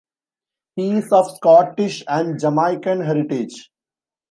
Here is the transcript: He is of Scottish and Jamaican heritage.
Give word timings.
He 0.77 0.93
is 0.93 1.11
of 1.11 1.29
Scottish 1.35 2.03
and 2.07 2.39
Jamaican 2.39 3.01
heritage. 3.01 3.69